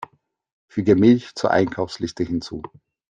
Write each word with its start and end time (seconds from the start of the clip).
Füge 0.67 0.95
Milch 0.95 1.35
zur 1.35 1.51
Einkaufsliste 1.51 2.23
hinzu! 2.23 2.63